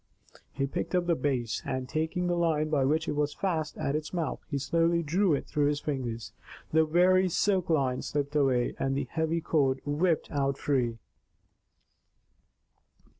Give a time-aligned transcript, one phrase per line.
[0.51, 3.93] He picked up the Bass, and taking the line by which it was fast at
[3.95, 6.33] its mouth, he slowly drew it through his fingers.
[6.71, 10.97] The wiry silk line slipped away, and the heavy cord whipped out free.